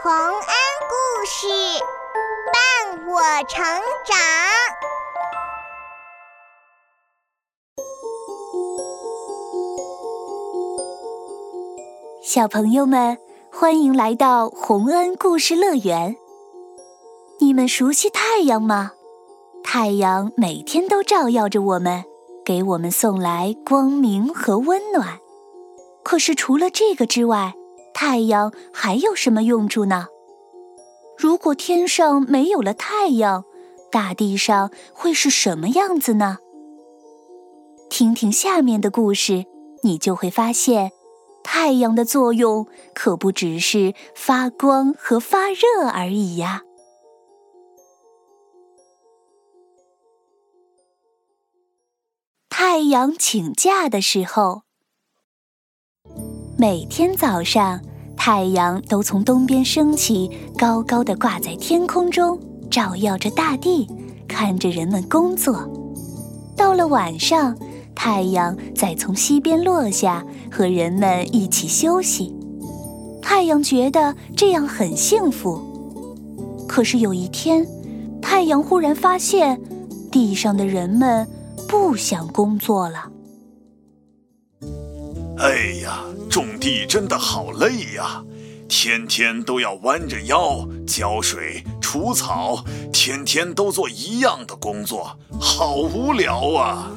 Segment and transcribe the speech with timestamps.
[0.00, 0.32] 洪恩
[0.88, 1.48] 故事
[2.52, 3.60] 伴我成
[4.06, 4.16] 长，
[12.22, 13.18] 小朋友们，
[13.50, 16.14] 欢迎来到洪恩故事乐园。
[17.40, 18.92] 你们熟悉太阳吗？
[19.64, 22.04] 太阳每天都照耀着我们，
[22.44, 25.18] 给我们送来光明和温暖。
[26.04, 27.52] 可是除了这个之外，
[28.00, 30.06] 太阳还有什么用处呢？
[31.18, 33.44] 如果天上没有了太阳，
[33.90, 36.38] 大地上会是什么样子呢？
[37.90, 39.46] 听听下面的故事，
[39.82, 40.92] 你就会发现，
[41.42, 46.62] 太阳的作用可不只是发光和发热而已呀。
[52.48, 54.62] 太阳请假的时候。
[56.60, 57.80] 每天早上，
[58.18, 62.38] 太阳都从东边升起，高高的挂在天空中，
[62.70, 63.88] 照耀着大地，
[64.26, 65.66] 看着人们工作。
[66.56, 67.56] 到了晚上，
[67.94, 72.34] 太阳再从西边落下，和人们一起休息。
[73.22, 75.62] 太阳觉得这样很幸福。
[76.68, 77.66] 可是有一天，
[78.20, 79.58] 太阳忽然发现，
[80.10, 81.26] 地上的人们
[81.68, 83.10] 不想工作了。
[85.40, 86.00] 哎呀！
[86.28, 88.22] 种地真的好累呀，
[88.68, 96.90] 天天都要弯着腰浇水、除草，天天都做一样的工作，好无聊啊！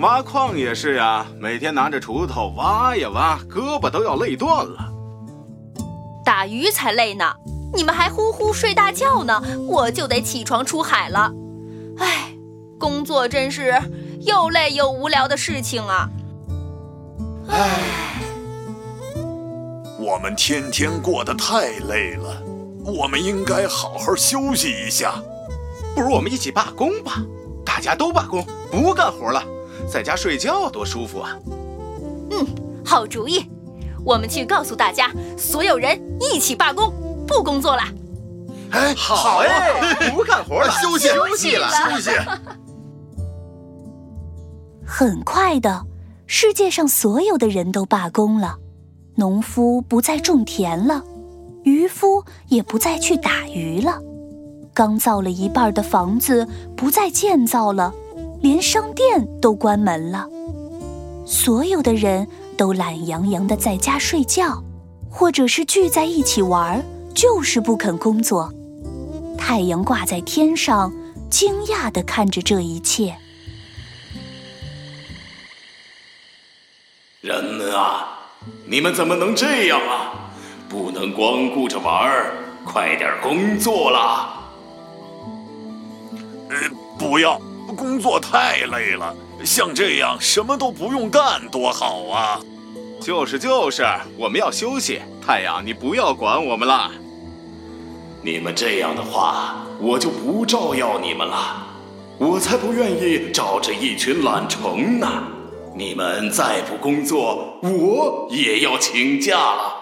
[0.00, 4.92] 挖矿也是呀，每天拿着锄头挖呀挖，胳膊都要累断了。
[6.24, 7.34] 打鱼才累呢，
[7.74, 11.32] 你们还呼呼睡大觉呢，我就得起床出海了。
[11.98, 12.34] 哎，
[12.78, 13.80] 工作真是
[14.22, 16.08] 又累又无聊的事情啊。
[17.48, 18.20] 唉，
[19.98, 22.42] 我们天天过得太累了，
[22.84, 25.14] 我们应该好好休息一下。
[25.94, 27.22] 不如我们一起罢工吧，
[27.64, 29.42] 大家都罢工，不干活了，
[29.90, 31.36] 在家睡觉多舒服啊！
[32.30, 32.46] 嗯，
[32.84, 33.50] 好主意，
[34.04, 36.92] 我们去告诉大家，所有人一起罢工，
[37.26, 37.82] 不工作了。
[38.70, 42.10] 哎，好哎，不干活了，休息休息了，休息。
[44.86, 45.87] 很快的。
[46.30, 48.58] 世界上所有的人都罢工了，
[49.14, 51.02] 农夫不再种田了，
[51.64, 53.98] 渔夫也不再去打鱼了，
[54.74, 56.46] 刚造了一半的房子
[56.76, 57.94] 不再建造了，
[58.42, 60.28] 连商店都关门了。
[61.24, 62.28] 所有的人
[62.58, 64.62] 都懒洋洋的在家睡觉，
[65.10, 66.84] 或者是聚在一起玩，
[67.14, 68.52] 就是不肯工作。
[69.38, 70.92] 太阳挂在天上，
[71.30, 73.16] 惊讶的看着这一切。
[78.70, 80.12] 你们怎么能这样啊？
[80.68, 82.34] 不能光顾着玩儿，
[82.66, 84.40] 快点工作啦！
[86.50, 86.56] 呃，
[86.98, 87.40] 不要，
[87.74, 89.14] 工作太累了。
[89.42, 92.38] 像这样什么都不用干，多好啊！
[93.00, 93.86] 就是就是，
[94.18, 95.00] 我们要休息。
[95.24, 96.90] 太阳，你不要管我们了。
[98.20, 101.66] 你们这样的话，我就不照耀你们了。
[102.18, 105.08] 我才不愿意照着一群懒虫呢。
[105.78, 109.76] 你们再不工作，我也要请假了。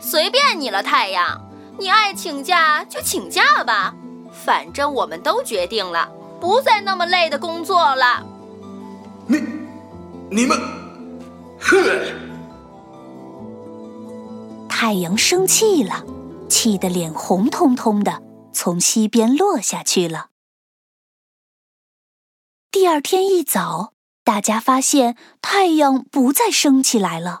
[0.00, 1.50] 随便你了，太阳，
[1.80, 3.92] 你爱请假就请假吧。
[4.30, 6.08] 反正我们都决定了，
[6.40, 8.24] 不再那么累的工作了。
[9.26, 9.42] 你、
[10.30, 10.56] 你们，
[11.58, 11.76] 哼！
[14.68, 16.04] 太阳生气了，
[16.48, 18.22] 气得脸红彤彤的，
[18.52, 20.28] 从西边落下去了。
[22.70, 23.94] 第二天一早。
[24.24, 27.40] 大家发现太阳不再升起来了，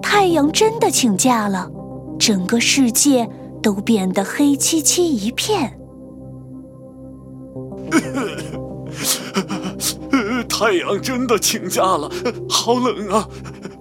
[0.00, 1.70] 太阳真的请假了，
[2.18, 3.28] 整个世界
[3.62, 5.78] 都变得黑漆漆一片。
[10.48, 12.10] 太阳真的请假了，
[12.48, 13.28] 好冷啊！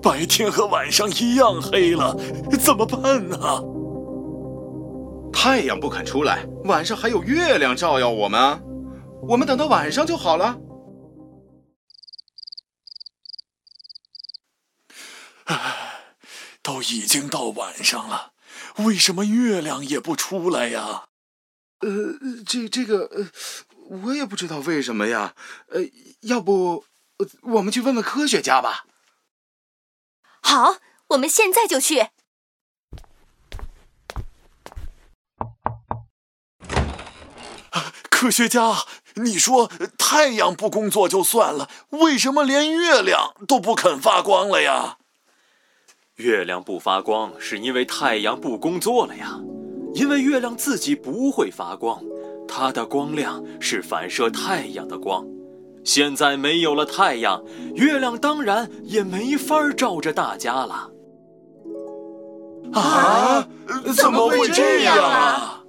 [0.02, 2.18] 白天和晚上一样黑了，
[2.60, 3.38] 怎么办呢？
[5.32, 8.60] 太阳不肯出来，晚上还有月亮照耀我们，
[9.30, 10.58] 我们等到晚上就好了。
[16.62, 18.34] 都已经到晚上了，
[18.78, 21.06] 为什么月亮也不出来呀？
[21.80, 21.90] 呃，
[22.46, 23.28] 这这个，呃，
[24.04, 25.34] 我也不知道为什么呀。
[25.70, 25.82] 呃，
[26.22, 26.86] 要不，
[27.42, 28.86] 我们去问问科学家吧。
[30.42, 30.78] 好，
[31.08, 32.10] 我们现在就去。
[38.10, 45.00] 科学家，你说太阳不工作就算了，为什么连月亮都不肯发光了呀？
[46.22, 49.40] 月亮不发光是因为太阳不工作了呀。
[49.94, 52.02] 因为月亮自己不会发光，
[52.48, 55.26] 它的光亮是反射太阳的光。
[55.84, 57.44] 现在没有了太阳，
[57.76, 60.90] 月亮当然也没法照着大家了。
[62.74, 63.48] 啊？
[63.98, 65.64] 怎么会这样啊？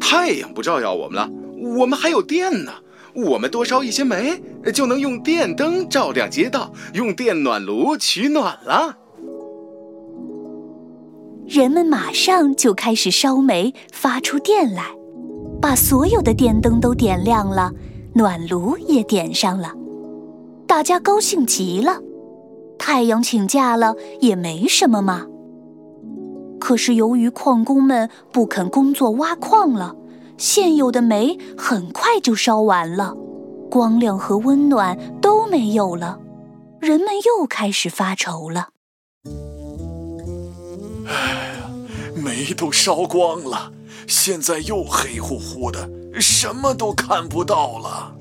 [0.00, 1.30] 太阳不照耀我们了，
[1.78, 2.72] 我们还有电呢。
[3.14, 4.42] 我们多烧一些煤，
[4.72, 8.96] 就能用电灯照亮街道，用电暖炉取暖了。
[11.46, 14.94] 人们马上就开始烧煤，发出电来，
[15.60, 17.72] 把所有的电灯都点亮了，
[18.14, 19.72] 暖炉也点上了。
[20.66, 21.98] 大家高兴极了。
[22.78, 25.26] 太阳请假了也没什么嘛。
[26.58, 29.96] 可是由于矿工们不肯工作挖矿了。
[30.40, 33.14] 现有的煤很快就烧完了，
[33.70, 36.18] 光亮和温暖都没有了，
[36.80, 38.70] 人们又开始发愁了。
[41.06, 41.70] 哎呀，
[42.14, 43.70] 煤都烧光了，
[44.08, 45.86] 现在又黑乎乎的，
[46.18, 48.16] 什么都看不到了。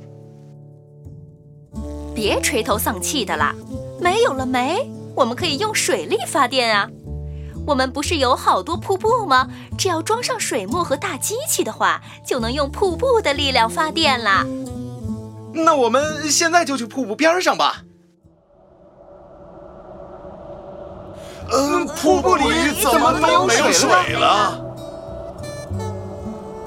[2.13, 3.55] 别垂头丧气的啦，
[4.01, 6.89] 没有了煤，我们可以用水力发电啊。
[7.67, 9.47] 我们不是有好多瀑布吗？
[9.77, 14.45] 只要装上水墨和大机器的话，就能用瀑布的力量发电啦。
[15.53, 17.83] 那我们现在就去瀑布边上吧。
[21.51, 24.63] 嗯，瀑布里怎么没有水了？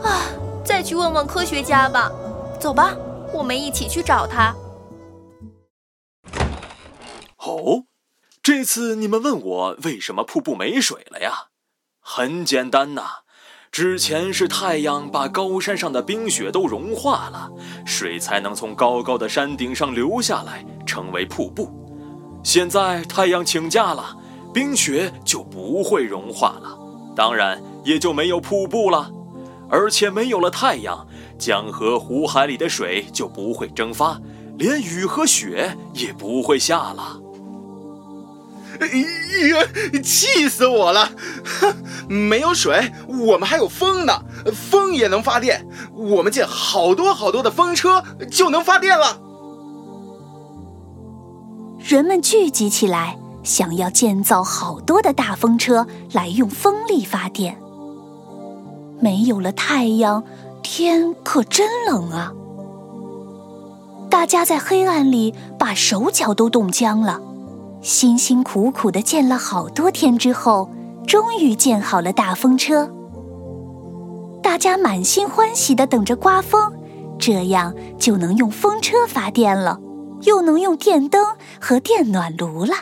[0.02, 0.22] 啊，
[0.64, 2.10] 再去问问科学家吧。
[2.58, 2.94] 走吧，
[3.32, 4.54] 我们一起去找他。
[7.38, 7.84] 哦。
[8.42, 11.50] 这次你们问我为什么瀑布没水了呀？
[12.00, 13.02] 很简单呐，
[13.70, 17.48] 之前是太阳把高山上的冰雪都融化了，
[17.86, 21.70] 水才能从高高的山顶上流下来，成为瀑布。
[22.42, 24.16] 现在太阳请假了，
[24.52, 26.76] 冰雪就不会融化了，
[27.14, 29.08] 当然也就没有瀑布了。
[29.70, 31.06] 而且没有了太阳，
[31.38, 34.20] 江河湖海里的水就不会蒸发，
[34.58, 37.21] 连雨和雪也不会下了。
[38.80, 38.88] 哎
[39.48, 41.10] 呀，气死我了！
[42.08, 44.22] 没有水，我们还有风呢，
[44.52, 45.66] 风也能发电。
[45.94, 49.18] 我们建好多好多的风车，就能发电了。
[51.78, 57.58] 人们聚集起来，想要建造好多的大风车来用风力发电。
[59.00, 60.22] 没有了太阳，
[60.62, 62.32] 天可真冷啊！
[64.08, 67.20] 大家在黑暗里把手脚都冻僵了。
[67.82, 70.70] 辛辛苦苦的建了好多天之后，
[71.04, 72.88] 终于建好了大风车。
[74.40, 76.72] 大家满心欢喜的等着刮风，
[77.18, 79.80] 这样就能用风车发电了，
[80.22, 81.26] 又能用电灯
[81.60, 82.74] 和电暖炉了。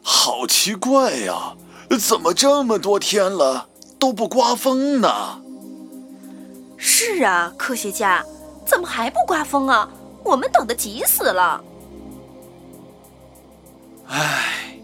[0.00, 1.56] 好奇怪呀，
[1.98, 3.68] 怎么这么多天了
[3.98, 5.40] 都不刮风呢？
[6.76, 8.24] 是啊，科学家，
[8.64, 9.88] 怎么还不刮风啊？
[10.22, 11.62] 我们等得急死了。
[14.08, 14.78] 唉，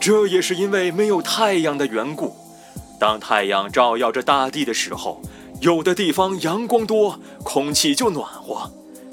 [0.00, 2.34] 这也是因为没有太阳的缘故。
[2.98, 5.20] 当太阳照耀着大地的时候，
[5.60, 8.70] 有的地方阳光多，空气就暖和；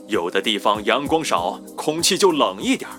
[0.08, 2.90] 有的地方阳光少，空气就冷一点。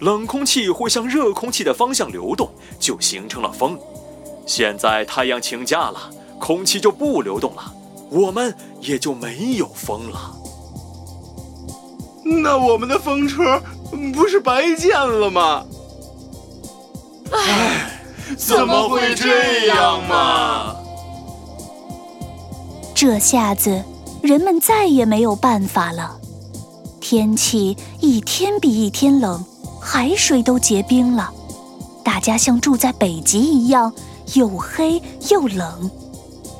[0.00, 3.78] 冷空气会向热空气的方向流动，就形成了风。
[4.46, 7.72] 现在太阳请假了，空气就不流动了，
[8.10, 10.36] 我们也就没有风了。
[12.42, 13.62] 那我们的风车
[14.14, 15.64] 不是白见了吗？
[17.32, 17.90] 唉，
[18.36, 20.76] 怎么会这样嘛？
[22.94, 23.82] 这下子
[24.22, 26.16] 人们再也没有办法了。
[27.00, 29.44] 天气一天比一天冷，
[29.80, 31.30] 海水都结冰了，
[32.02, 33.92] 大家像住在北极一样，
[34.34, 35.00] 又黑
[35.30, 35.90] 又冷。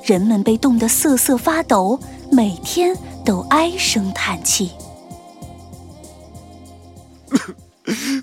[0.04, 1.99] 人们被冻得瑟瑟发抖，
[2.30, 4.71] 每天都唉声叹气。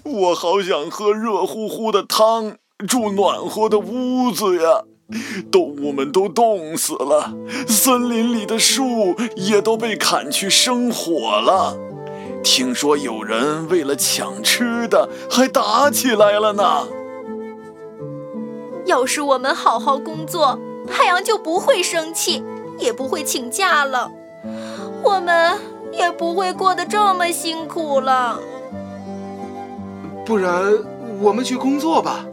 [0.04, 4.84] 我好想喝热乎乎的汤，住暖和的屋子呀！
[5.52, 7.34] 动物们都冻死了，
[7.68, 11.78] 森林里的树也都被砍去生火了。
[12.42, 16.88] 听说有人为了抢吃的还打起来了呢。
[18.86, 20.58] 要是我们好好工作，
[20.90, 22.44] 太阳就不会生气，
[22.80, 24.12] 也不会请假了，
[25.04, 25.60] 我们
[25.92, 28.40] 也不会过得这么辛苦了。
[30.26, 30.74] 不然，
[31.22, 32.26] 我们去工作吧。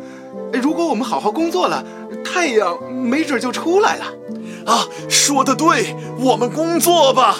[0.63, 1.85] 如果我们好好工作了，
[2.25, 4.05] 太阳没准就出来了。
[4.67, 7.37] 啊，说的对，我们工作吧。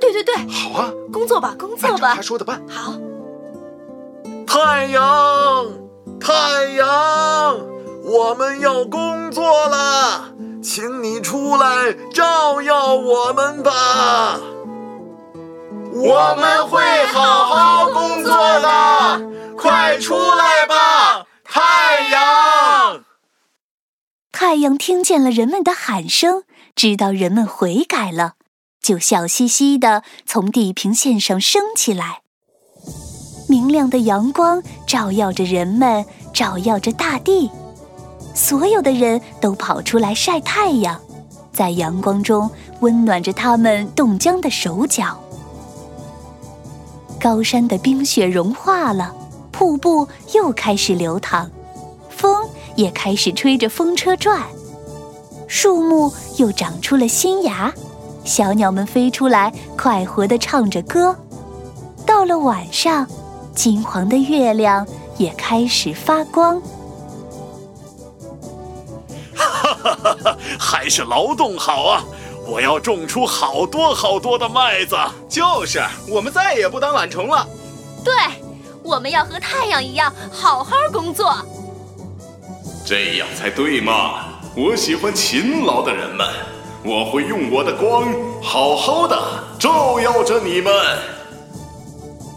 [0.00, 2.14] 对对对，好啊，工作吧，工作吧。
[2.14, 2.62] 他说的办。
[2.68, 2.94] 好。
[4.46, 5.66] 太阳，
[6.18, 6.88] 太阳，
[8.04, 14.40] 我们要工作了，请你出来照耀我们吧。
[15.92, 16.80] 我们会
[17.12, 17.57] 好好
[24.40, 26.44] 太阳听见了人们的喊声，
[26.76, 28.34] 知道人们悔改了，
[28.80, 32.20] 就笑嘻嘻地从地平线上升起来。
[33.48, 37.50] 明亮的阳光照耀着人们，照耀着大地，
[38.32, 41.00] 所有的人都跑出来晒太阳，
[41.52, 45.20] 在阳光中温暖着他们冻僵的手脚。
[47.20, 49.12] 高山的冰雪融化了，
[49.50, 51.50] 瀑布又开始流淌，
[52.78, 54.40] 也开始吹着风车转，
[55.48, 57.74] 树木又长出了新芽，
[58.24, 61.16] 小鸟们飞出来，快活地唱着歌。
[62.06, 63.04] 到了晚上，
[63.52, 66.62] 金黄的月亮也开始发光。
[69.34, 70.38] 哈哈哈哈！
[70.56, 72.04] 还是劳动好啊！
[72.46, 74.96] 我要种出好多好多的麦子。
[75.28, 77.44] 就是，我们再也不当懒虫了。
[78.04, 78.14] 对，
[78.84, 81.34] 我们要和太阳一样好好工作。
[82.88, 84.40] 这样才对嘛！
[84.56, 86.26] 我喜欢勤劳的人们，
[86.82, 88.06] 我会用我的光
[88.42, 89.14] 好好的
[89.58, 90.72] 照耀着你们。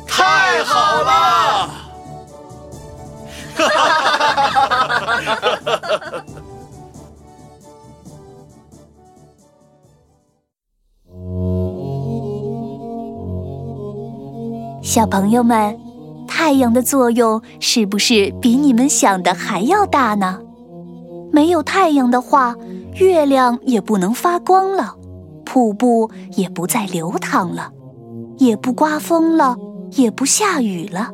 [0.05, 1.69] 太好了！
[3.55, 6.25] 哈哈哈哈哈哈！
[14.83, 15.79] 小朋友们，
[16.43, 20.39] 太阳的作用是不是比你们想的还要大呢？
[21.31, 22.55] 没有太阳的话，
[22.95, 24.95] 月亮也不能发光了，
[25.45, 27.71] 瀑布也不再流淌了，
[28.39, 29.55] 也不刮风了，
[29.91, 31.11] 也不下雨了，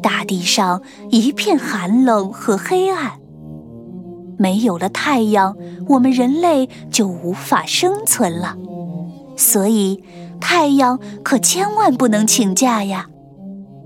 [0.00, 3.14] 大地上一片寒冷和黑暗。
[4.38, 5.56] 没有了太阳，
[5.88, 8.56] 我们人类就无法生存了。
[9.36, 10.04] 所以，
[10.40, 13.08] 太阳可千万不能请假呀。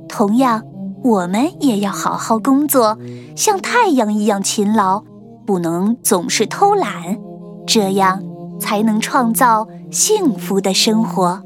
[0.07, 0.63] 同样，
[1.05, 2.97] 我们也要好好工作，
[3.37, 5.05] 像太阳一样勤劳，
[5.45, 7.19] 不能总是偷懒，
[7.67, 8.23] 这样
[8.59, 11.43] 才能创造幸福的生活。